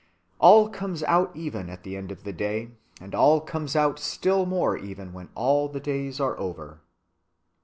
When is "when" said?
5.13-5.29